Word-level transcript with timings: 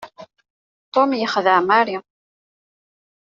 Tom 0.93 1.09
yexdeɛ 1.19 1.59
Mary. 1.67 1.97